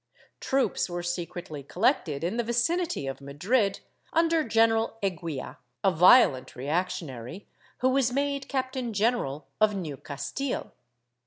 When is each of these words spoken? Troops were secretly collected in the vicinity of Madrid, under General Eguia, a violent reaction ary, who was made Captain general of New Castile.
Troops 0.39 0.89
were 0.89 1.03
secretly 1.03 1.61
collected 1.61 2.23
in 2.23 2.37
the 2.37 2.43
vicinity 2.43 3.05
of 3.05 3.21
Madrid, 3.21 3.81
under 4.13 4.43
General 4.43 4.97
Eguia, 5.03 5.57
a 5.83 5.91
violent 5.91 6.55
reaction 6.55 7.07
ary, 7.11 7.45
who 7.81 7.89
was 7.89 8.11
made 8.11 8.47
Captain 8.49 8.93
general 8.93 9.45
of 9.61 9.75
New 9.75 9.97
Castile. 9.97 10.73